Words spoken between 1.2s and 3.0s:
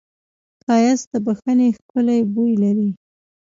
بښنې ښکلی بوی لري